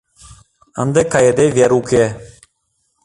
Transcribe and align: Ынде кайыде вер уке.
Ынде 0.81 1.01
кайыде 1.13 1.45
вер 1.55 1.71
уке. 1.79 2.05